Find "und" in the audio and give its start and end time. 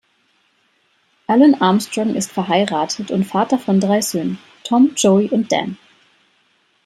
3.11-3.23, 5.29-5.51